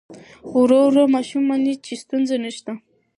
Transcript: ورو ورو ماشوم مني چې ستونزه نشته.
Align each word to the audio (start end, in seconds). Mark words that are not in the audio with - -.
ورو 0.55 0.79
ورو 0.87 1.03
ماشوم 1.15 1.43
مني 1.49 1.73
چې 1.85 1.93
ستونزه 2.03 2.35
نشته. 2.43 2.71